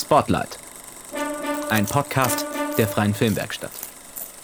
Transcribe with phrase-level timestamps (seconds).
[0.00, 0.58] Spotlight.
[1.70, 2.46] Ein Podcast
[2.76, 3.70] der Freien Filmwerkstatt.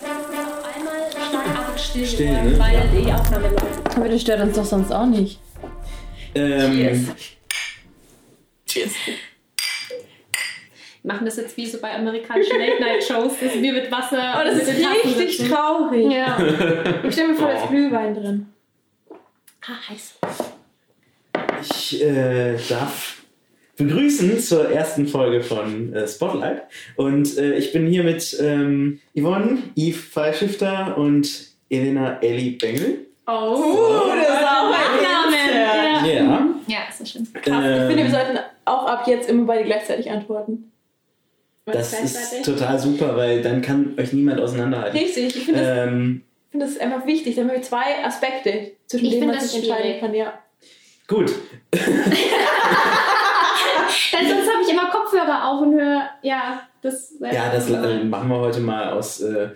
[0.02, 2.58] Einmal still, Still, ne?
[2.58, 2.84] weil Ja.
[2.86, 3.96] die Aufnahme läuft.
[3.96, 5.38] Aber das stört uns doch sonst auch nicht.
[6.34, 6.76] Ähm,
[8.66, 8.88] Wir
[11.02, 14.36] machen das jetzt wie so bei amerikanischen Late-Night-Shows, das Bier mit Wasser.
[14.40, 15.50] Oh, das ist richtig sitzen.
[15.52, 16.10] traurig.
[16.12, 16.36] Ja.
[17.04, 17.68] Ich stelle mir vor, da ist Oh.
[17.68, 18.46] Glühwein drin.
[19.66, 20.14] Ah, heiß.
[21.62, 23.13] ich äh, darf
[23.76, 26.62] begrüßen zur ersten Folge von äh, Spotlight.
[26.96, 33.06] Und äh, ich bin hier mit ähm, Yvonne, Yves Fallschifter und Elena Ellie Bengel.
[33.26, 36.06] Oh, das ist auch ein Nachnamen.
[36.06, 36.12] Ja.
[36.12, 36.46] Ja.
[36.66, 37.26] ja, ist das schön.
[37.32, 37.44] Krass.
[37.44, 40.70] Ich finde, wir Ähm, sollten auch ab jetzt immer beide gleichzeitig antworten.
[41.64, 44.98] das ist total super, weil dann kann euch niemand auseinanderhalten.
[44.98, 47.34] Richtig, ich finde das, Ähm, find das einfach wichtig.
[47.36, 50.14] Da haben wir zwei Aspekte, zwischen denen man sich entscheiden kann.
[50.14, 50.38] Ja.
[51.08, 51.32] gut.
[54.12, 57.14] Denn sonst habe ich immer Kopfhörer auf und höre, ja, das.
[57.20, 59.50] Ja, das äh, machen wir heute mal aus, äh,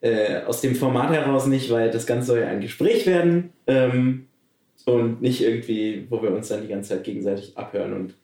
[0.00, 4.28] äh, aus dem Format heraus nicht, weil das Ganze soll ja ein Gespräch werden ähm,
[4.84, 8.14] und nicht irgendwie, wo wir uns dann die ganze Zeit gegenseitig abhören und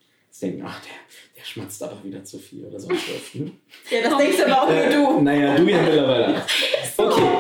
[0.41, 0.93] denken, ach, der,
[1.37, 2.79] der schmatzt aber wieder zu viel oder.
[2.79, 2.95] Ne?
[3.91, 5.21] ja, das denkst aber auch Äh, nur du.
[5.23, 6.43] Naja, du ja mittlerweile.
[6.97, 7.23] Okay.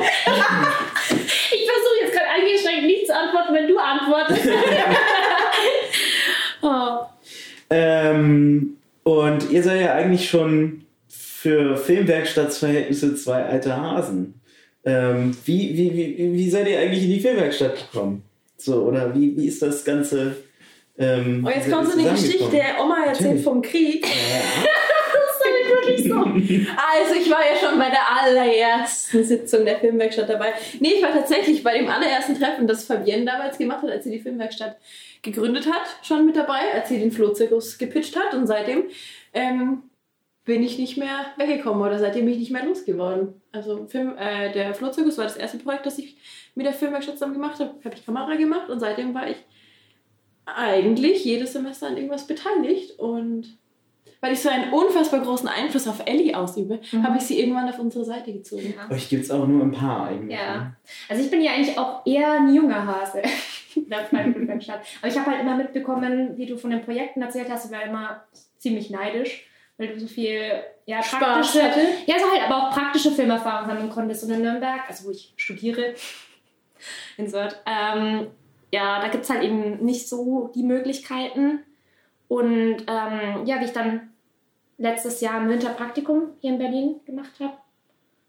[1.57, 4.45] Ich versuche jetzt gerade eingeschränkt nicht zu antworten, wenn du antwortest.
[7.71, 14.41] Ähm, und ihr seid ja eigentlich schon für Filmwerkstattsverhältnisse zwei alte Hasen.
[14.85, 18.23] Ähm, wie, wie, wie, wie seid ihr eigentlich in die Filmwerkstatt gekommen?
[18.57, 20.37] So, oder wie, wie ist das Ganze?
[20.99, 23.45] Ähm, Und Oh, jetzt kommt so eine Geschichte, der Oma erzählt Natürlich.
[23.45, 24.07] vom Krieg.
[24.07, 24.65] Ja.
[25.69, 26.15] Wirklich so.
[26.17, 30.53] Also ich war ja schon bei der allerersten Sitzung der Filmwerkstatt dabei.
[30.79, 34.11] Nee, ich war tatsächlich bei dem allerersten Treffen, das Fabienne damals gemacht hat, als sie
[34.11, 34.77] die Filmwerkstatt
[35.25, 38.35] gegründet hat, schon mit dabei, als sie den Flohzirkus gepitcht hat.
[38.35, 38.85] Und seitdem
[39.33, 39.83] ähm,
[40.45, 43.41] bin ich nicht mehr weggekommen oder seitdem bin ich nicht mehr losgeworden.
[43.51, 46.17] Also Film, äh, der Flohzirkus war das erste Projekt, das ich
[46.55, 47.75] mit der Filmwerkstatt zusammen gemacht habe.
[47.85, 49.39] Habe ich Kamera gemacht und seitdem war ich
[50.47, 53.57] eigentlich jedes Semester an irgendwas beteiligt und
[54.25, 57.05] weil ich so einen unfassbar großen Einfluss auf Ellie ausübe, Mhm.
[57.07, 58.73] habe ich sie irgendwann auf unsere Seite gezogen.
[58.91, 60.39] Euch gibt es auch nur ein paar eigentlich.
[60.39, 60.57] Ja.
[60.57, 60.77] ne?
[61.11, 63.21] Also ich bin ja eigentlich auch eher ein junger Hase.
[63.91, 67.83] Aber ich habe halt immer mitbekommen, wie du von den Projekten erzählt hast, ich war
[67.83, 68.25] immer
[68.57, 69.47] ziemlich neidisch,
[69.77, 70.41] weil du so viel
[70.87, 71.81] ja, Spaß praktische, hatte.
[72.07, 74.25] ja, so halt, aber auch praktische Filmerfahrung sammeln konntest.
[74.25, 75.95] Und in Nürnberg, also wo ich studiere,
[77.19, 78.29] in Sörth, ähm,
[78.73, 81.61] ja, da gibt es halt eben nicht so die Möglichkeiten.
[82.29, 84.14] Und ähm, ja, wie ich dann
[84.85, 87.55] letztes Jahr ein Winterpraktikum hier in Berlin gemacht habe,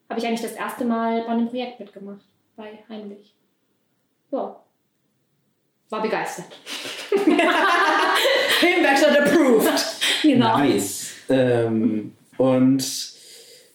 [0.10, 3.36] habe ich eigentlich das erste Mal bei einem Projekt mitgemacht, bei Heinrich.
[4.32, 4.62] Ja.
[5.90, 6.48] War begeistert.
[8.60, 10.00] Filmwerkstatt approved!
[10.24, 10.58] Genau.
[10.58, 11.12] Nice.
[11.30, 13.14] Ähm, und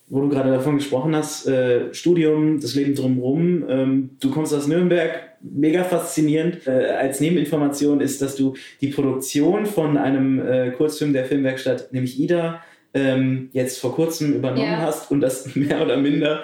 [0.09, 4.67] wo du gerade davon gesprochen hast, äh, Studium, das Leben drumherum, ähm, du kommst aus
[4.67, 6.67] Nürnberg, mega faszinierend.
[6.67, 12.19] Äh, als Nebeninformation ist, dass du die Produktion von einem äh, Kurzfilm der Filmwerkstatt, nämlich
[12.19, 12.61] Ida,
[12.95, 14.79] ähm, jetzt vor kurzem übernommen Ja.
[14.79, 16.43] hast und das mehr oder minder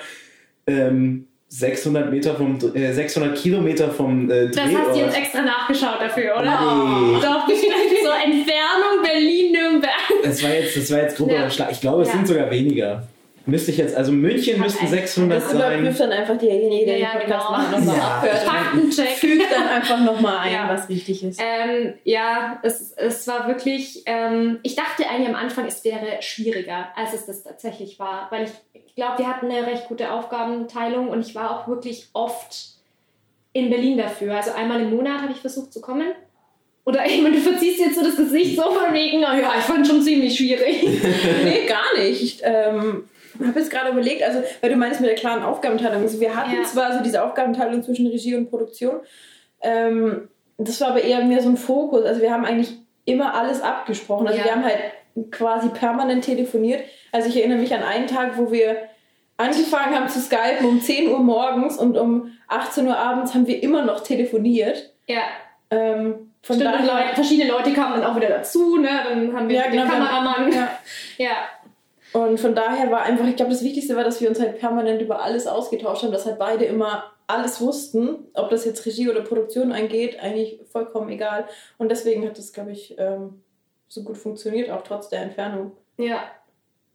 [0.67, 4.97] ähm, 600 Meter vom, äh, 600 Kilometer vom äh, Das hast du Drehort.
[4.97, 6.45] jetzt extra nachgeschaut dafür, oder?
[6.45, 7.19] Nee.
[7.23, 7.73] Doch, bestimmt
[8.05, 9.91] so Entfernung Berlin-Nürnberg.
[10.25, 11.51] Das war jetzt, das war jetzt grober Ja.
[11.51, 11.71] Schlag.
[11.71, 12.15] Ich glaube, es Ja.
[12.15, 13.07] sind sogar weniger.
[13.49, 16.11] Müsste ich jetzt, also München müssten eigentlich- 600 Das überprüft sein.
[16.11, 17.59] dann einfach derjenige, der Ja, den Podcast genau.
[17.59, 18.03] macht, nochmal Ja.
[18.17, 18.39] abhört.
[18.39, 19.09] Faktencheck.
[19.11, 20.69] Fügt dann einfach nochmal ein, Ja.
[20.69, 21.41] was richtig ist.
[21.41, 26.89] Ähm, ja, es, es war wirklich, ähm, ich dachte eigentlich am Anfang, es wäre schwieriger,
[26.97, 28.27] als es das tatsächlich war.
[28.31, 28.51] Weil ich,
[28.85, 32.71] ich glaube, wir hatten eine recht gute Aufgabenteilung und ich war auch wirklich oft
[33.53, 34.35] in Berlin dafür.
[34.35, 36.09] Also einmal im Monat habe ich versucht zu kommen.
[36.85, 39.65] Oder ich meine, du verziehst jetzt so das Gesicht so von wegen, oh ja, ich
[39.65, 40.83] fand schon ziemlich schwierig.
[41.45, 42.43] nee, gar nicht.
[43.41, 46.03] Ich habe jetzt gerade überlegt, also, weil du meinst mit der klaren Aufgabenteilung.
[46.03, 46.63] Also, wir hatten Ja.
[46.65, 49.01] zwar so diese Aufgabenteilung zwischen Regie und Produktion,
[49.63, 50.29] ähm,
[50.59, 52.05] das war aber eher mehr so ein Fokus.
[52.05, 52.73] Also, wir haben eigentlich
[53.05, 54.27] immer alles abgesprochen.
[54.27, 54.45] Also, Ja.
[54.47, 54.79] wir haben halt
[55.31, 56.83] quasi permanent telefoniert.
[57.13, 58.77] Also, ich erinnere mich an einen Tag, wo wir
[59.39, 63.63] angefangen haben zu skypen um 10 Uhr morgens und um 18 Uhr abends haben wir
[63.63, 64.93] immer noch telefoniert.
[65.07, 65.21] ja,
[65.71, 66.73] Ähm, von stimmt.
[66.75, 68.89] Daher, Leute, verschiedene Leute kamen dann auch wieder dazu, ne?
[69.09, 70.53] Dann haben wir Ja, den genau, haben- Kameramann.
[70.53, 70.69] ja.
[71.19, 71.31] ja.
[72.13, 75.03] Und von daher war einfach, ich glaube, das Wichtigste war, dass wir uns halt permanent
[75.03, 79.21] über alles ausgetauscht haben, dass halt beide immer alles wussten, ob das jetzt Regie oder
[79.21, 81.47] Produktion angeht, eigentlich vollkommen egal.
[81.79, 83.43] Und deswegen hat das, glaube ich, ähm,
[83.89, 85.73] so gut funktioniert, auch trotz der Entfernung.
[85.99, 86.21] Ja.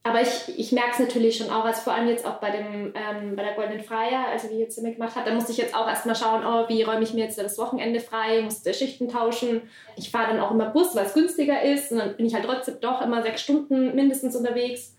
[0.03, 2.93] aber ich, ich merke es natürlich schon auch, also vor allem jetzt auch bei, dem,
[2.95, 5.87] ähm, bei der Goldenen Freier, also die jetzt mitgemacht hat, da musste ich jetzt auch
[5.87, 9.63] erstmal schauen, oh, wie räume ich mir jetzt das Wochenende frei, musste Schichten tauschen.
[9.95, 12.45] Ich fahre dann auch immer Bus, weil es günstiger ist und dann bin ich halt
[12.45, 14.95] trotzdem doch immer sechs Stunden mindestens unterwegs.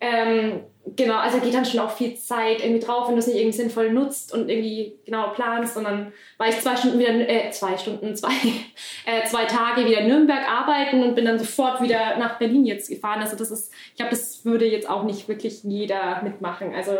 [0.00, 0.60] Ähm,
[0.96, 3.56] genau, also geht dann schon auch viel Zeit irgendwie drauf, wenn du es nicht irgendwie
[3.56, 5.76] sinnvoll nutzt und irgendwie genau planst.
[5.76, 8.30] Und dann war ich zwei Stunden wieder, äh, zwei Stunden, zwei,
[9.06, 12.88] äh, zwei Tage wieder in Nürnberg arbeiten und bin dann sofort wieder nach Berlin jetzt
[12.88, 13.20] gefahren.
[13.20, 16.74] Also das ist, ich glaube, das würde jetzt auch nicht wirklich jeder mitmachen.
[16.74, 16.92] Also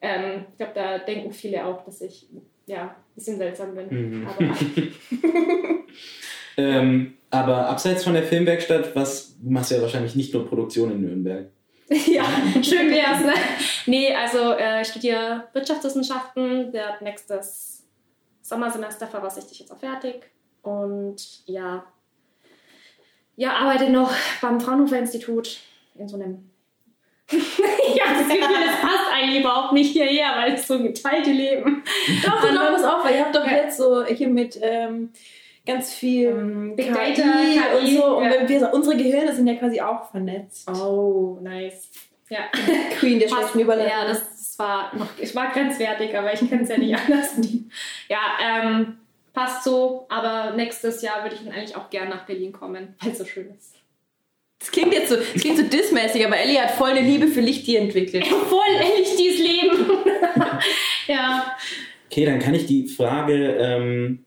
[0.00, 2.28] ähm, ich glaube, da denken viele auch, dass ich
[2.66, 4.20] ja ein bisschen seltsam bin.
[4.20, 4.26] Mhm.
[4.28, 4.38] Aber
[6.58, 11.02] Ähm, aber abseits von der Filmwerkstatt, was du machst ja wahrscheinlich nicht nur Produktion in
[11.02, 11.46] Nürnberg.
[12.06, 12.24] ja,
[12.62, 13.32] schön wär's, ne?
[13.86, 17.86] Nee, also äh, ich studiere Wirtschaftswissenschaften, der nächstes
[18.42, 20.30] Sommersemester voraussichtlich jetzt auch fertig.
[20.62, 21.84] Und ja,
[23.36, 24.12] ja, arbeite noch
[24.42, 25.58] beim Fraunhofer Institut
[25.94, 26.50] in so einem.
[27.30, 31.84] habe das Gefühl, das passt eigentlich überhaupt nicht hierher, weil es so geteilte Leben.
[32.24, 33.56] Doch, doch, doch, pass auf, weil ihr habt doch Ja.
[33.56, 35.10] jetzt so hier mit ähm,
[35.68, 38.16] ganz viel ähm, Big KI Data, und KI, so.
[38.16, 38.30] Und ja.
[38.32, 40.68] wenn wir, unsere Gehirne sind ja quasi auch vernetzt.
[40.68, 41.90] Oh, nice.
[42.28, 42.40] Ja,
[42.98, 43.92] Queen der schlechten Überleitung.
[43.92, 47.34] Ja, das, das war noch, ich war grenzwertig, aber ich kann es ja nicht anders.
[48.08, 48.96] Ja, ähm,
[49.32, 53.12] passt so, aber nächstes Jahr würde ich dann eigentlich auch gern nach Berlin kommen, weil
[53.12, 53.74] es so schön ist.
[54.58, 57.40] Das klingt jetzt so, das klingt so dissmäßig, aber Ellie hat voll eine Liebe für
[57.40, 58.26] Lichttier entwickelt.
[58.26, 59.86] Voll ehrlich, dieses Leben.
[61.06, 61.56] ja.
[62.10, 64.24] Okay, dann kann ich die Frage ähm,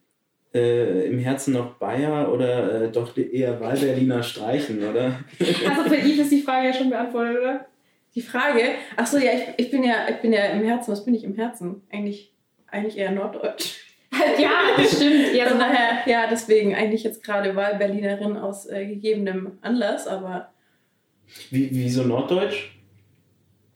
[0.54, 5.20] äh, im Herzen noch Bayer oder äh, doch eher Wahlberliner streichen, oder?
[5.40, 7.66] Also für Yves ist die Frage ja schon beantwortet, oder?
[8.14, 8.62] Die Frage,
[8.98, 11.24] ach so, ja, ich, ich bin ja, ich bin ja im Herzen, was bin ich
[11.24, 11.82] im Herzen?
[11.90, 12.34] Eigentlich,
[12.68, 13.78] eigentlich eher Norddeutsch.
[14.38, 15.34] ja, das stimmt.
[15.34, 20.52] Ja, Von so daher, ja, deswegen eigentlich jetzt gerade Wahlberlinerin aus äh, gegebenem Anlass, aber
[21.50, 22.72] Wie, wieso Norddeutsch?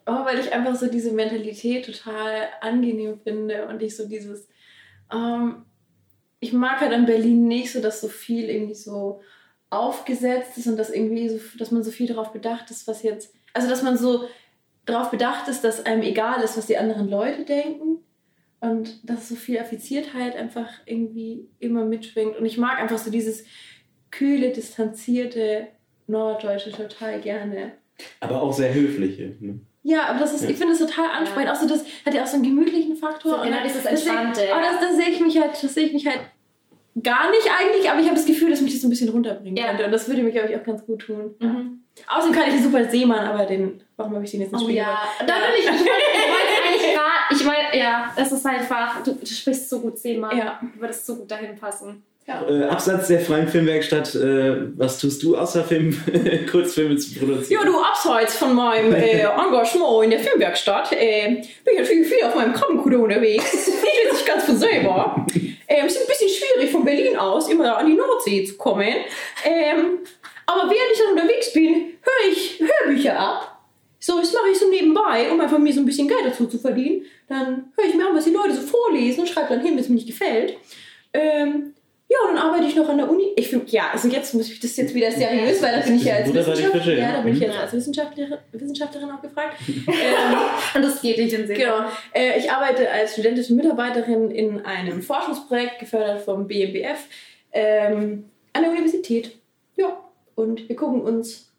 [0.05, 4.47] Oh, weil ich einfach so diese Mentalität total angenehm finde und ich so dieses,
[5.11, 5.65] ähm,
[6.39, 9.21] ich mag halt an Berlin nicht so, dass so viel irgendwie so
[9.69, 13.33] aufgesetzt ist und dass irgendwie so, dass man so viel darauf bedacht ist, was jetzt,
[13.53, 14.27] also dass man so
[14.85, 17.97] darauf bedacht ist, dass einem egal ist, was die anderen Leute denken
[18.59, 23.45] und dass so viel Affiziertheit einfach irgendwie immer mitschwingt und ich mag einfach so dieses
[24.11, 25.67] kühle, distanzierte
[26.07, 27.73] Norddeutsche total gerne.
[28.19, 29.35] Aber auch sehr höfliche.
[29.39, 29.59] Ne?
[29.87, 30.49] Ja, aber das ist, Ja.
[30.49, 31.51] ich finde das total ansprechend.
[31.51, 33.37] Auch so, das hat ja auch so einen gemütlichen Faktor.
[33.37, 34.71] So, genau, dieses Entspannte, Aber ja.
[34.71, 36.21] das, das sehe ich mich halt, das sehe ich mich halt
[37.03, 39.57] gar nicht eigentlich, aber ich habe das Gefühl, dass mich das so ein bisschen runterbringen
[39.57, 39.67] Ja.
[39.69, 39.85] könnte.
[39.85, 41.35] Und das würde mir, glaube ich, auch ganz gut tun.
[41.39, 41.81] Mhm.
[42.07, 44.65] Außerdem kann ich einen super Seemann, aber den, warum habe ich den jetzt nicht Oh
[44.65, 48.31] spielen ja, da will ich, ich wollte ich wollte eigentlich gerade, ich meine, ja, das
[48.31, 50.59] ist einfach, du, du sprichst so gut Seemann, Ja.
[50.61, 52.03] du würdest so gut dahin passen.
[52.27, 55.95] Äh, abseits der freien Filmwerkstatt, äh, was tust du außer Film,
[56.51, 57.61] Kurzfilme zu produzieren?
[57.61, 62.23] Ja, du, abseits von meinem äh, Engagement in der Filmwerkstatt äh, bin ich natürlich viel
[62.25, 63.43] auf meinem Krabbenkutter unterwegs.
[63.49, 65.23] Versteht sich ganz von selber.
[65.67, 68.95] Ähm, es ist ein bisschen schwierig von Berlin aus immer an die Nordsee zu kommen.
[69.45, 69.99] Ähm,
[70.47, 73.61] aber während ich dann unterwegs bin, höre ich Hörbücher ab.
[73.99, 76.57] So, das mache ich so nebenbei, um einfach mir so ein bisschen Geld dazu zu
[76.57, 77.05] verdienen.
[77.29, 79.79] Dann höre ich mir an, was die Leute so vorlesen und schreibe dann hin, wenn
[79.79, 80.57] es mir nicht gefällt.
[81.13, 81.74] Ähm,
[82.23, 83.33] ja, und dann arbeite ich noch an der Uni.
[83.35, 86.03] Ich finde, ja, also jetzt muss ich das jetzt wieder seriös, weil da bin ich
[86.05, 87.11] ja als Wissenschaftlerin, ja, ja.
[87.17, 87.45] da bin ich Mhm.
[87.45, 89.57] jetzt als Wissenschaftlerin, Wissenschaftlerin auch gefragt.
[89.67, 90.37] ähm,
[90.75, 91.57] Und das geht nicht in Sinn.
[91.57, 91.79] genau.
[92.13, 96.99] Äh, ich arbeite als studentische Mitarbeiterin in einem Forschungsprojekt, gefördert vom BMBF,
[97.51, 99.31] ähm, an der Universität.
[99.75, 99.97] Ja,
[100.35, 101.51] und wir gucken uns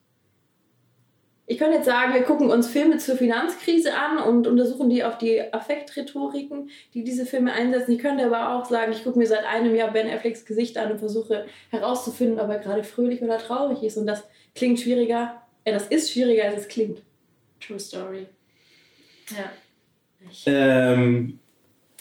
[1.48, 5.16] ich könnte jetzt sagen, wir gucken uns Filme zur Finanzkrise an und untersuchen die auf
[5.16, 7.92] die Affektrhetoriken, die diese Filme einsetzen.
[7.92, 10.90] Ich könnte aber auch sagen, ich gucke mir seit einem Jahr Ben Afflecks Gesicht an
[10.90, 13.96] und versuche herauszufinden, ob er gerade fröhlich oder traurig ist.
[13.96, 14.24] Und das
[14.56, 17.02] klingt schwieriger, äh, das ist schwieriger, als es klingt.
[17.60, 18.26] True Story.
[19.30, 19.52] Ja.
[20.46, 21.38] Ähm,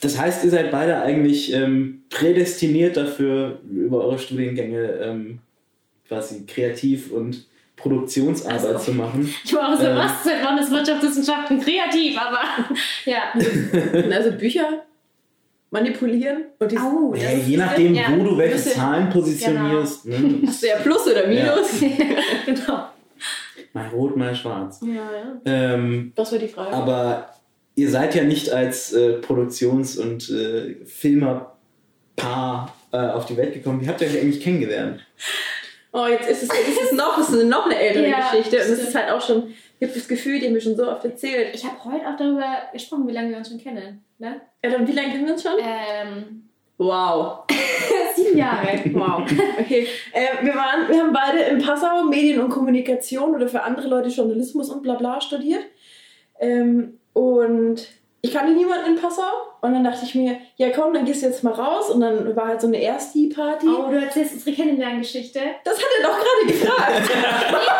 [0.01, 5.39] das heißt, ihr seid beide eigentlich ähm, prädestiniert dafür, über eure Studiengänge ähm,
[6.07, 8.91] quasi kreativ und Produktionsarbeit Also.
[8.91, 9.33] zu machen.
[9.43, 9.97] ich war auch so, Ähm.
[9.97, 10.23] was?
[10.23, 12.17] Seit wann ist Wirtschaftswissenschaften kreativ?
[12.19, 12.39] Aber
[13.05, 13.33] ja.
[14.11, 14.83] also Bücher
[15.71, 18.03] manipulieren und die Au, Ja, je nachdem, ja.
[18.17, 20.05] wo du welche Zahlen positionierst.
[20.05, 20.41] Ne?
[20.47, 21.79] Hast du ja Plus oder Minus?
[22.45, 22.85] genau.
[23.73, 24.79] Mal rot, mal schwarz.
[24.81, 25.35] Ja, ja.
[25.73, 26.71] Ähm, Das war die Frage.
[26.73, 27.29] aber
[27.75, 33.81] ihr seid ja nicht als äh, Produktions- und äh, Filmerpaar äh, auf die Welt gekommen.
[33.81, 35.01] Wie habt ihr euch eigentlich kennengelernt?
[35.95, 38.57] Oh, jetzt ist es, ist es noch, es ist noch eine ältere Ja, Geschichte.
[38.57, 40.91] Und es ist halt auch schon, ich habe das Gefühl, die haben mir schon so
[40.91, 41.55] oft erzählt.
[41.55, 44.03] Ich habe heute auch darüber gesprochen, wie lange wir uns schon kennen.
[44.17, 44.41] Ne?
[44.63, 45.53] Ja, dann wie lange kennen wir uns schon?
[45.59, 46.45] Ähm,
[46.77, 47.45] Wow.
[48.15, 48.67] Sieben Jahre.
[48.93, 49.23] Wow.
[49.59, 49.87] Okay.
[50.11, 54.09] Äh, wir, waren, wir haben beide in Passau Medien und Kommunikation oder für andere Leute
[54.09, 55.63] Journalismus und bla bla studiert.
[56.39, 57.87] Ähm, und
[58.25, 59.21] ich kannte niemanden in Passau.
[59.61, 61.89] Und dann dachte ich mir, ja komm, dann gehst du jetzt mal raus.
[61.89, 63.67] Und dann war halt so eine Ersti-Party.
[63.67, 65.39] Oh, du erzählst unsere Kennenlerngeschichte.
[65.63, 67.09] Das hat er doch gerade gefragt.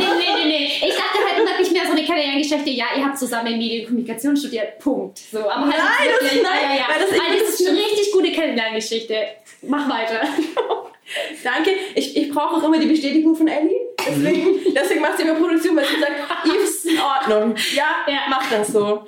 [0.00, 0.88] Okay, nee, nee, nee, nee.
[0.88, 2.70] Ich dachte halt wirklich mehr so eine Kennenlerngeschichte.
[2.70, 4.78] Ja, ihr habt zusammen Medien und Kommunikation studiert.
[4.78, 5.18] Punkt.
[5.18, 6.84] So, aber halt Nein, das- wirklich, nein, ja, ja.
[6.88, 9.14] weil das ist Weil das ist eine richtig gute Kennenlerngeschichte.
[9.62, 10.20] Mach weiter.
[11.42, 11.70] Danke.
[11.94, 13.74] Ich, ich brauche auch immer die Bestätigung von Ellie.
[14.06, 16.12] Deswegen, deswegen macht sie immer Produktion, weil sie sagt,
[16.46, 17.54] Yves ist in Ordnung.
[17.74, 18.20] Ja, Ja.
[18.28, 19.04] mach das so.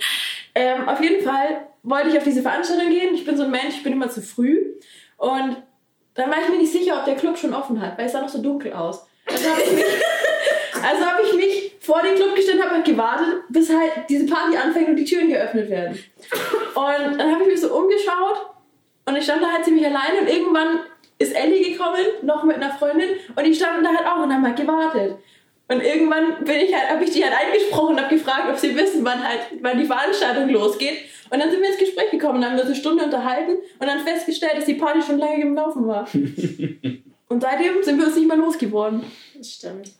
[0.55, 3.15] Ähm, auf jeden Fall wollte ich auf diese Veranstaltung gehen.
[3.15, 4.75] Ich bin so ein Mensch, ich bin immer zu früh.
[5.17, 5.57] Und
[6.15, 8.21] dann war ich mir nicht sicher, ob der Club schon offen hat, weil es sah
[8.21, 9.07] noch so dunkel aus.
[9.27, 9.85] Also habe ich mich,
[10.83, 14.57] also habe ich mich vor den Club gestellt, habe halt gewartet, bis halt diese Party
[14.57, 15.99] anfängt und die Türen geöffnet werden.
[16.75, 18.51] Und dann habe ich mich so umgeschaut
[19.07, 20.81] und ich stand da halt ziemlich alleine und irgendwann
[21.19, 24.45] ist Ellie gekommen, noch mit einer Freundin und die standen da halt auch und haben
[24.45, 25.17] halt gewartet.
[25.71, 28.75] Und irgendwann bin ich halt, habe ich die halt eingesprochen und habe gefragt, ob sie
[28.75, 31.05] wissen, wann halt, wann die Veranstaltung losgeht.
[31.31, 34.01] Und dann sind wir ins Gespräch gekommen und haben uns eine Stunde unterhalten und dann
[34.01, 36.09] festgestellt, dass die Party schon lange im Laufen war.
[37.29, 39.05] und seitdem sind wir uns nicht mehr losgeworden.
[39.39, 39.93] Das stimmt.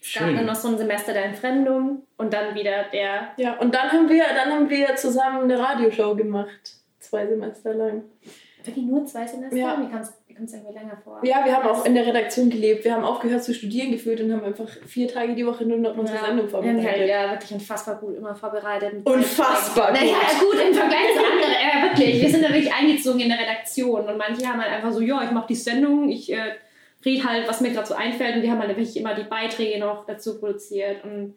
[0.00, 3.32] Es gab dann noch so ein Semester der Entfremdung und dann wieder der.
[3.36, 6.76] Ja, und dann haben wir, dann haben wir zusammen eine Radioshow gemacht.
[6.98, 8.04] Zwei Semester lang.
[8.64, 9.56] Wirklich nur zwei Semester?
[9.56, 9.76] Ja.
[10.34, 11.20] Mir kommt es länger vor.
[11.22, 12.84] Ja, wir haben auch in der Redaktion gelebt.
[12.84, 15.96] Wir haben aufgehört zu studieren gefühlt und haben einfach vier Tage die Woche nur noch
[15.96, 16.24] unsere Ja.
[16.26, 17.08] Sendung Wir halt vorbereitet.
[17.08, 18.94] ja wirklich unfassbar gut immer vorbereitet.
[19.04, 20.00] Unfassbar gut.
[20.00, 22.20] Naja, gut, im Vergleich zu anderen, äh, wirklich.
[22.22, 25.22] Wir sind da wirklich eingezogen in der Redaktion und manche haben halt einfach so, ja,
[25.22, 26.54] ich mache die Sendung, ich äh,
[27.04, 29.78] rede halt, was mir gerade so einfällt und die haben halt wirklich immer die Beiträge
[29.78, 31.34] noch dazu produziert und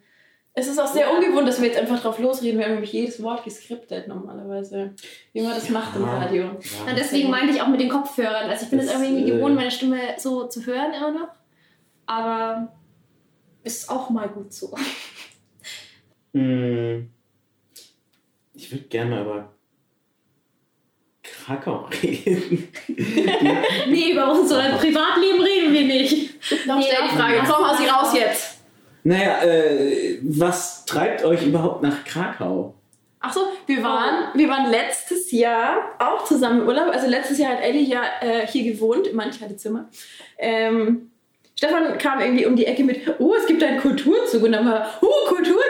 [0.60, 2.58] Es ist auch sehr ungewohnt, dass wir jetzt einfach drauf losreden.
[2.58, 4.96] Wir haben nämlich jedes Wort geskriptet normalerweise.
[5.32, 6.18] Wie man das macht im Ja.
[6.18, 6.46] Radio.
[6.88, 8.50] Ja, deswegen meinte ich auch mit den Kopfhörern.
[8.50, 11.28] Also ich bin es irgendwie äh, gewohnt, meine Stimme so zu hören immer noch.
[12.08, 12.74] Aber
[13.64, 14.76] ist auch mal gut so.
[16.34, 17.12] Hm.
[18.56, 19.54] Ich würde gerne mal über
[21.22, 22.68] Krakau reden.
[23.90, 26.66] Nee, über unser Privatleben reden wir nicht.
[26.66, 28.57] Noch stell die Frage, komm aus sie raus jetzt.
[29.08, 32.74] Naja, äh, was treibt euch überhaupt nach Krakau?
[33.22, 36.90] Achso, wir waren, wir waren letztes Jahr auch zusammen im Urlaub.
[36.92, 39.88] Also letztes Jahr hat Ellie ja äh, hier gewohnt, im Manchheide-Zimmer.
[40.38, 41.10] Ähm,
[41.56, 44.44] Stefan kam irgendwie um die Ecke mit, oh, es gibt einen Kulturzug.
[44.44, 45.64] Und dann war, oh, Kulturzug.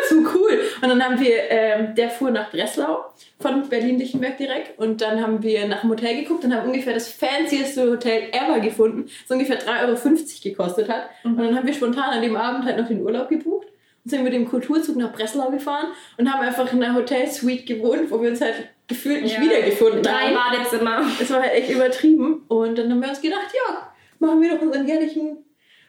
[0.91, 3.05] Und dann haben wir, ähm, der fuhr nach Breslau
[3.39, 4.79] von Berlin-Lichtenberg direkt.
[4.79, 8.59] Und dann haben wir nach dem Hotel geguckt und haben ungefähr das fancieste Hotel ever
[8.59, 9.95] gefunden, das ungefähr 3,50 Euro
[10.43, 11.09] gekostet hat.
[11.23, 13.67] Und dann haben wir spontan an dem Abend halt noch den Urlaub gebucht
[14.03, 18.09] und sind mit dem Kulturzug nach Breslau gefahren und haben einfach in einer Hotelsuite gewohnt,
[18.09, 19.41] wo wir uns halt gefühlt nicht Ja.
[19.41, 20.35] wiedergefunden Drei haben.
[20.57, 21.01] Badezimmer.
[21.21, 22.43] Es war halt echt übertrieben.
[22.47, 25.37] Und dann haben wir uns gedacht, ja, machen wir doch unseren jährlichen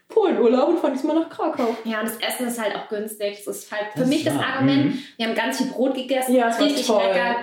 [0.08, 1.76] Polenurlaub und fahren diesmal nach Krakau.
[1.84, 3.42] Ja, und das Essen ist halt auch günstig.
[3.44, 4.86] Das ist halt für Das mich das Argument.
[4.86, 4.98] mhm.
[5.16, 7.02] Wir haben ganz viel Brot gegessen, Ja, es war richtig toll.
[7.02, 7.36] lecker.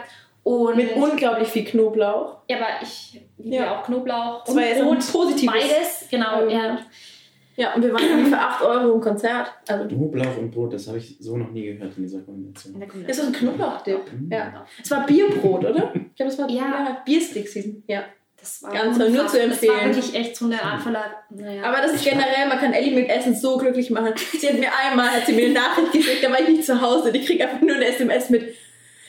[0.43, 2.37] Und Mit unglaublich viel Knoblauch.
[2.49, 3.79] ja, aber ich liebe Ja.
[3.79, 6.25] auch Knoblauch Das war jetzt ein positives Beides, genau.
[6.27, 6.79] Argument.
[6.79, 6.85] Ja.
[7.57, 9.49] Ja, und wir waren irgendwie für 8 Euro im Konzert.
[9.69, 12.81] Also, Knoblauch und Brot, das habe ich so noch nie gehört in dieser Kombination.
[13.07, 14.11] ist das ein Knoblauchdip?
[14.11, 14.29] Mhm.
[14.31, 14.65] Ja.
[14.83, 15.93] Es war Bierbrot, oder?
[15.95, 17.01] Ich glaube, es war Ja.
[17.05, 17.57] Biersticks.
[17.87, 18.03] Ja.
[18.45, 19.47] Das war Ganz toll, nur zu unfassbar.
[19.49, 19.95] Das war empfehlen.
[19.95, 21.03] wirklich echt so eine Art voller.
[21.31, 21.63] Naja.
[21.63, 24.13] Aber das ist generell, man kann Ellie mit Essen so glücklich machen.
[24.37, 26.79] Sie hat mir einmal, hat sie mir eine Nachricht geschickt, da war ich nicht zu
[26.79, 27.09] Hause.
[27.11, 28.53] Ich krieg einfach nur eine SMS mit,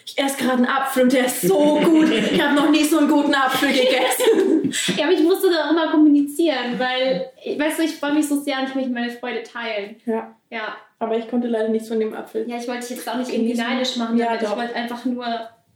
[0.07, 2.09] ich esse gerade einen Apfel und der ist so gut.
[2.11, 4.73] Ich habe noch nie so einen guten Apfel gegessen.
[4.97, 8.41] Ja, aber ich musste da auch immer kommunizieren, weil, weißt du, ich freue mich so
[8.41, 9.97] sehr und ich möchte meine Freude teilen.
[10.07, 12.49] Ja, Ja, aber ich konnte leider nichts von dem Apfel.
[12.49, 14.43] ja ich wollte dich jetzt auch nicht irgendwie neidisch machen, Ja, damit.
[14.43, 15.27] ich wollte einfach nur,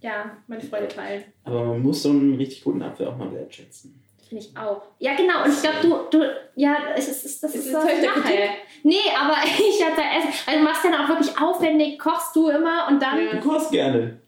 [0.01, 1.25] ja, meine Freude teilen.
[1.45, 4.03] Aber man muss so einen richtig guten Apfel auch mal wertschätzen.
[4.29, 4.83] Finde ich auch.
[5.01, 5.45] Ja, genau.
[5.45, 7.91] Und ich glaube, du, du, ja, es ist, es ist, das Ist ist das was
[7.91, 8.21] heute ich mache.
[8.21, 8.51] Kritik?
[8.85, 10.33] Nee, aber ich hatte Essen.
[10.47, 13.25] Also du machst dann auch wirklich aufwendig, kochst du immer und dann.
[13.25, 13.33] Ja.
[13.33, 14.21] Du kochst gerne.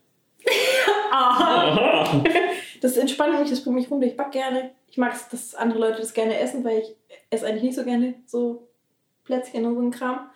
[1.13, 2.21] Aha.
[2.81, 4.07] Das entspannt mich, das bringt mich runter.
[4.09, 4.73] Ich back gerne.
[4.89, 6.97] Ich mag es, dass andere Leute das gerne essen, weil ich
[7.31, 8.69] esse eigentlich nicht so gerne so
[9.25, 10.31] Plätzchen und so ein Kram.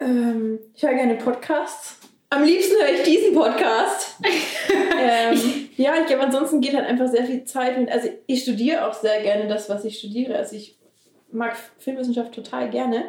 [0.00, 1.98] Ähm, ich höre gerne Podcasts.
[2.32, 4.16] Am liebsten höre ich diesen Podcast.
[5.00, 7.90] ähm, ja, ich glaube, ansonsten geht halt einfach sehr viel Zeit mit.
[7.90, 10.36] Also, ich studiere auch sehr gerne das, was ich studiere.
[10.36, 10.78] Also, ich
[11.32, 13.04] mag Filmwissenschaft total gerne.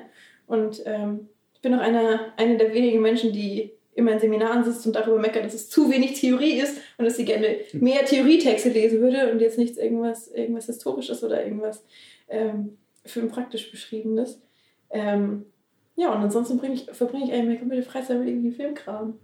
[0.48, 4.88] Und ähm, ich bin auch einer, eine der wenigen Menschen, die immer in Seminaren sitzt
[4.88, 8.70] und darüber meckert, dass es zu wenig Theorie ist und dass sie gerne mehr Theorietexte
[8.70, 11.86] lesen würde und jetzt nichts irgendwas, irgendwas Historisches oder irgendwas
[12.28, 14.42] ähm, filmpraktisch Beschriebenes.
[14.90, 15.46] Ähm,
[15.96, 19.20] ja, und ansonsten bring ich, verbringe ich eigentlich meine komplette Freizeit mit irgendwie Filmkram.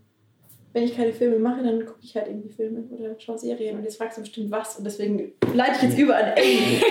[0.74, 3.78] wenn ich keine Filme mache, dann gucke ich halt irgendwie Filme oder schaue Serien.
[3.78, 4.78] Und jetzt fragst du bestimmt was.
[4.78, 6.82] Und deswegen leite ich jetzt über an Amy.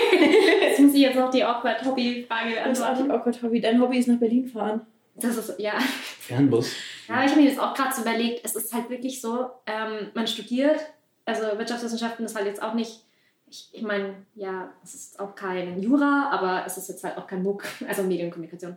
[0.61, 3.11] Jetzt muss ich jetzt noch die awkward Hobby-Frage Das ist auch die beantworten.
[3.11, 3.61] awkward Hobby.
[3.61, 4.81] Dein Hobby ist nach Berlin fahren.
[5.15, 5.73] Das ist, ja.
[5.79, 6.71] Fernbus.
[7.07, 10.11] Ja, ich habe mir das auch gerade so überlegt, es ist halt wirklich so, ähm,
[10.13, 10.79] man studiert,
[11.25, 13.03] also Wirtschaftswissenschaften ist halt jetzt auch nicht,
[13.49, 17.25] ich, ich meine, ja, es ist auch kein Jura, aber es ist jetzt halt auch
[17.25, 18.75] kein MOOC, also Medienkommunikation.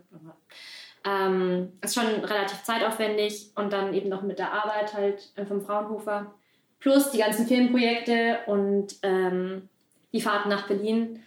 [1.05, 5.63] Ähm, ist schon relativ zeitaufwendig und dann eben noch mit der Arbeit halt äh, vom
[5.63, 6.35] Fraunhofer.
[6.79, 9.69] Plus die ganzen Filmprojekte und ähm,
[10.13, 11.21] die Fahrten nach Berlin.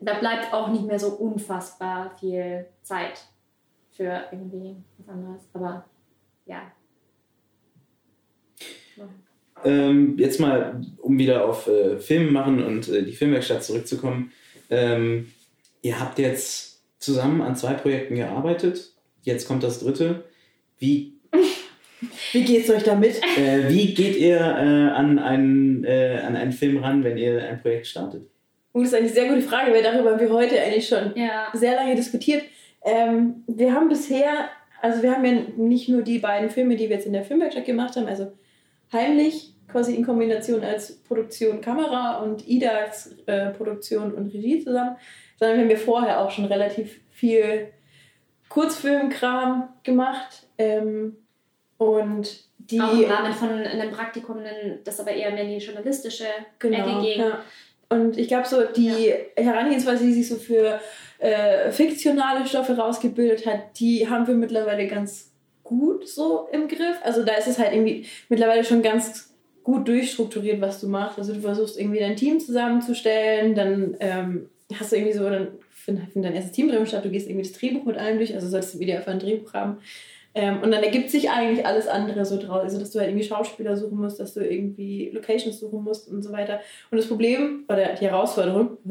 [0.00, 3.24] Da bleibt auch nicht mehr so unfassbar viel Zeit
[3.90, 5.42] für irgendwie was anderes.
[5.52, 5.84] Aber
[6.46, 6.62] ja.
[9.64, 14.32] Ähm, jetzt mal, um wieder auf äh, Filme machen und äh, die Filmwerkstatt zurückzukommen.
[14.70, 15.32] Ähm,
[15.82, 18.92] ihr habt jetzt zusammen an zwei Projekten gearbeitet.
[19.28, 20.24] Jetzt kommt das dritte.
[20.78, 21.12] Wie,
[22.32, 23.20] Wie geht's euch damit?
[23.36, 27.60] äh, wie geht ihr äh, an, einen, äh, an einen Film ran, wenn ihr ein
[27.60, 28.22] Projekt startet?
[28.72, 31.48] Uh, das ist eine sehr gute Frage, weil darüber haben wir heute eigentlich schon Ja.
[31.52, 32.42] sehr lange diskutiert.
[32.82, 34.48] Ähm, wir haben bisher,
[34.80, 37.66] also wir haben ja nicht nur die beiden Filme, die wir jetzt in der Filmwerkstatt
[37.66, 38.32] gemacht haben, also
[38.94, 44.96] heimlich quasi in Kombination als Produktion Kamera und Ida als äh, Produktion und Regie zusammen,
[45.38, 47.68] sondern wir haben ja vorher auch schon relativ viel
[48.48, 50.46] Kurzfilmkram gemacht.
[50.58, 51.16] Ähm,
[51.78, 54.38] und die Auch im Rahmen von einem Praktikum,
[54.84, 56.24] das aber eher mehr in die journalistische
[56.58, 57.20] Ecke ging.
[57.20, 57.42] Ja.
[57.88, 60.80] Und ich glaube, so die Herangehensweise, die sich so für
[61.18, 65.32] äh, fiktionale Stoffe rausgebildet hat, die haben wir mittlerweile ganz
[65.64, 66.96] gut so im Griff.
[67.02, 71.18] Also da ist es halt irgendwie mittlerweile schon ganz gut durchstrukturiert, was du machst.
[71.18, 75.48] Also du versuchst irgendwie dein Team zusammenzustellen, dann ähm, hast du irgendwie so, dann
[75.96, 78.34] findet find dein erstes Team drin statt, du gehst irgendwie das Drehbuch mit allem durch,
[78.34, 79.78] also solltest du wieder einfach ein Drehbuch haben.
[80.34, 82.62] Ähm, und dann ergibt sich eigentlich alles andere so draus.
[82.62, 86.22] Also, dass du halt irgendwie Schauspieler suchen musst, dass du irgendwie Locations suchen musst und
[86.22, 86.60] so weiter.
[86.90, 88.76] Und das Problem, oder die Herausforderung,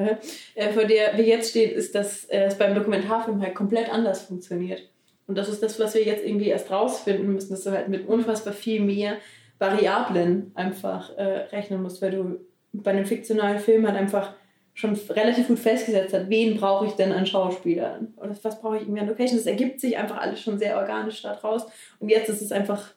[0.55, 4.23] äh, vor der wir jetzt stehen, ist, dass äh, es beim Dokumentarfilm halt komplett anders
[4.23, 4.81] funktioniert.
[5.27, 8.07] Und das ist das, was wir jetzt irgendwie erst rausfinden müssen, dass du halt mit
[8.07, 9.17] unfassbar viel mehr
[9.59, 12.39] Variablen einfach äh, rechnen musst, weil du
[12.73, 14.33] bei einem fiktionalen Film halt einfach
[14.77, 18.83] schon relativ gut festgesetzt hat, wen brauche ich denn an Schauspielern oder was brauche ich
[18.83, 19.43] irgendwie an Locations.
[19.43, 21.65] Das ergibt sich einfach alles schon sehr organisch daraus.
[21.99, 22.93] Und jetzt ist es einfach,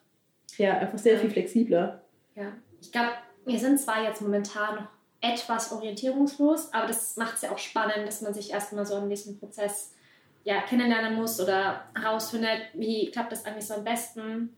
[0.57, 2.03] ja, einfach sehr viel flexibler.
[2.35, 2.53] Ja.
[2.79, 3.09] Ich glaube,
[3.47, 4.87] wir sind zwar jetzt momentan noch
[5.21, 9.07] etwas orientierungslos, aber das macht es ja auch spannend, dass man sich erstmal so im
[9.07, 9.95] nächsten Prozess
[10.43, 14.55] ja, kennenlernen muss oder herausfindet, wie klappt das eigentlich so am besten.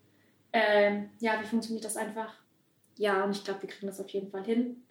[0.51, 2.33] Ähm, ja, wie funktioniert das einfach?
[2.97, 4.83] Ja, und ich glaube, wir kriegen das auf jeden Fall hin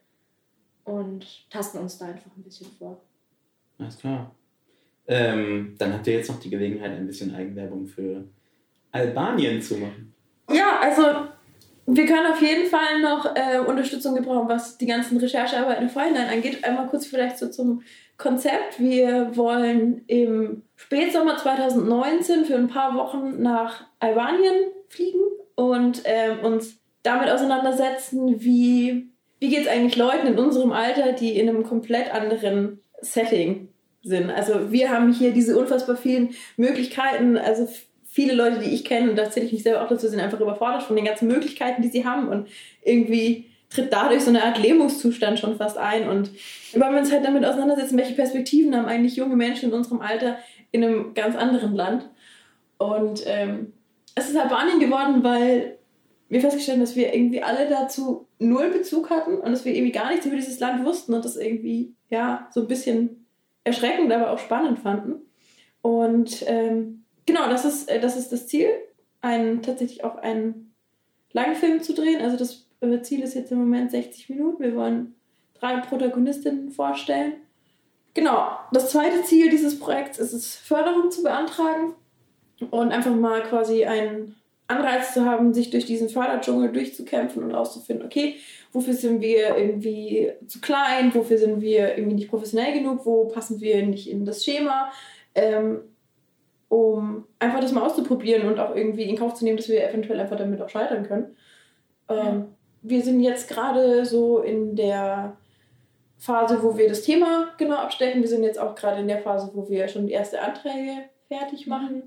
[0.84, 3.00] und tasten uns da einfach ein bisschen vor.
[3.78, 4.34] Alles klar.
[5.06, 8.24] Ähm, dann habt ihr jetzt noch die Gelegenheit, ein bisschen Eigenwerbung für
[8.92, 10.14] Albanien zu machen.
[10.50, 11.02] Ja, also
[11.86, 16.28] wir können auf jeden Fall noch äh, Unterstützung gebrauchen, was die ganzen Recherchearbeiten im Vorhinein
[16.28, 16.64] angeht.
[16.64, 17.82] Einmal kurz vielleicht so zum
[18.16, 18.78] Konzept.
[18.78, 24.54] Wir wollen im Spätsommer 2019 für ein paar Wochen nach Albanien
[24.88, 25.22] fliegen
[25.56, 29.11] und ähm, uns damit auseinandersetzen, wie,
[29.42, 33.66] wie geht es eigentlich Leuten in unserem Alter, die in einem komplett anderen Setting
[34.04, 34.30] sind.
[34.30, 37.68] Also wir haben hier diese unfassbar vielen Möglichkeiten, also
[38.04, 40.38] viele Leute, die ich kenne, und da zähle ich mich selber auch dazu, sind einfach
[40.38, 42.28] überfordert von den ganzen Möglichkeiten, die sie haben.
[42.28, 42.46] Und
[42.84, 46.08] irgendwie tritt dadurch so eine Art Lähmungszustand schon fast ein.
[46.08, 46.30] Und
[46.72, 50.38] wir wollen uns halt damit auseinandersetzen, welche Perspektiven haben eigentlich junge Menschen in unserem Alter
[50.70, 52.08] in einem ganz anderen Land?
[52.78, 53.72] Und ähm,
[54.14, 55.78] es ist Albanien geworden, weil
[56.32, 60.10] wir festgestellt dass wir irgendwie alle dazu null Bezug hatten und dass wir irgendwie gar
[60.10, 63.26] nichts über dieses Land wussten und das irgendwie, ja, so ein bisschen
[63.64, 65.26] erschreckend, aber auch spannend fanden.
[65.82, 68.68] Und ähm, genau, das ist, äh, das ist das Ziel,
[69.20, 70.74] einen, tatsächlich auch einen
[71.32, 72.22] Langfilm zu drehen.
[72.22, 74.62] Also das äh, Ziel ist jetzt im Moment 60 Minuten.
[74.62, 75.14] Wir wollen
[75.52, 77.34] drei Protagonistinnen vorstellen.
[78.14, 81.94] Genau, das zweite Ziel dieses Projekts ist es, Förderung zu beantragen
[82.70, 84.34] und einfach mal quasi einen
[84.76, 88.36] Anreiz zu haben, sich durch diesen Förderdschungel durchzukämpfen und auszufinden, okay,
[88.72, 93.60] wofür sind wir irgendwie zu klein, wofür sind wir irgendwie nicht professionell genug, wo passen
[93.60, 94.90] wir nicht in das Schema,
[95.34, 95.80] ähm,
[96.68, 100.20] um einfach das mal auszuprobieren und auch irgendwie in Kauf zu nehmen, dass wir eventuell
[100.20, 101.36] einfach damit auch scheitern können.
[102.08, 102.46] Ähm,
[102.82, 105.36] Wir sind jetzt gerade so in der
[106.18, 108.22] Phase, wo wir das Thema genau abstecken.
[108.22, 110.92] Wir sind jetzt auch gerade in der Phase, wo wir schon die ersten Anträge
[111.28, 112.04] fertig machen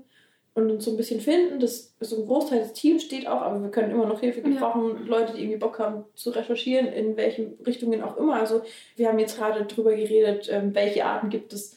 [0.56, 1.60] und uns so ein bisschen finden.
[1.60, 4.40] Das ist so ein Großteil des Teams steht auch, aber wir können immer noch Hilfe
[4.40, 4.48] Ja.
[4.48, 5.06] gebrauchen.
[5.06, 8.36] Leute, die irgendwie Bock haben zu recherchieren, in welchen Richtungen auch immer.
[8.36, 8.62] Also
[8.96, 11.76] wir haben jetzt gerade drüber geredet, ähm, welche Arten gibt es,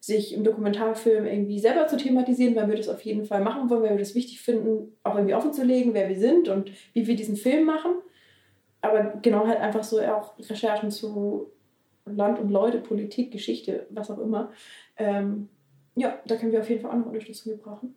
[0.00, 3.82] sich im Dokumentarfilm irgendwie selber zu thematisieren, weil wir das auf jeden Fall machen wollen,
[3.82, 7.06] weil wir das wichtig finden, auch irgendwie offen zu legen, wer wir sind und wie
[7.06, 7.92] wir diesen Film machen.
[8.82, 11.50] Aber genau halt einfach so auch Recherchen zu
[12.04, 14.52] Land und Leute, Politik, Geschichte, was auch immer.
[14.98, 15.48] Ähm,
[15.96, 17.94] ja, da können wir auf jeden Fall auch noch Unterstützung gebrauchen.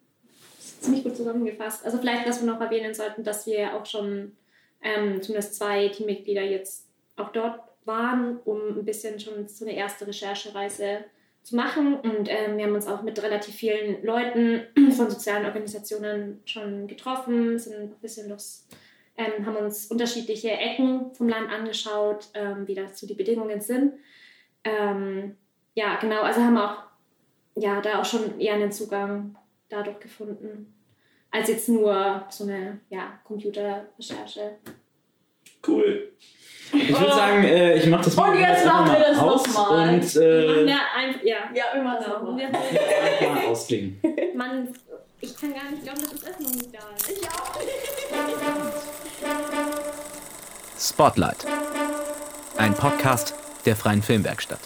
[0.82, 1.86] Ziemlich gut zusammengefasst.
[1.86, 4.36] Also vielleicht, was wir noch erwähnen sollten, dass wir auch schon
[4.82, 10.08] ähm, zumindest zwei Teammitglieder jetzt auch dort waren, um ein bisschen schon so eine erste
[10.08, 11.06] Recherchereise
[11.44, 11.96] zu machen.
[11.96, 14.64] Und ähm, wir haben uns auch mit relativ vielen Leuten
[14.96, 18.68] von sozialen Organisationen schon getroffen, sind ein bisschen durchs,
[19.18, 23.94] ähm, haben uns unterschiedliche Ecken vom Land angeschaut, ähm, wie dazu die Bedingungen sind.
[24.64, 25.36] Ähm,
[25.74, 26.84] ja, genau, also haben auch
[27.56, 29.36] ja, da auch schon eher einen Zugang
[29.72, 30.74] dadurch gefunden,
[31.32, 34.58] als jetzt nur so eine ja, Computerrecherche.
[35.66, 36.12] Cool.
[36.74, 39.34] Ich würde sagen, äh, ich mache das Und Mikrofon jetzt machen wir einfach das mal
[39.34, 39.90] aus nochmal.
[39.94, 41.38] Und äh, ja, ein, ja.
[41.54, 42.38] Ja, wir machen das nochmal.
[42.38, 44.00] Wir- einfach mal ausklingen.
[44.36, 44.74] Man,
[45.20, 47.12] ich kann gar nicht glauben, dass das Essen noch nicht da ist.
[47.12, 47.60] Ich auch.
[50.80, 51.46] Spotlight.
[52.58, 54.60] Ein Podcast der Freien Filmwerkstatt.